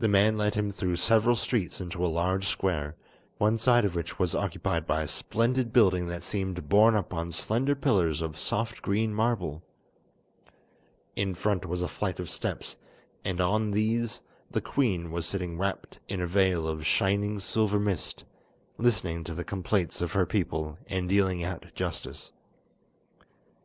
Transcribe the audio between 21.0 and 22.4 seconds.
dealing out justice.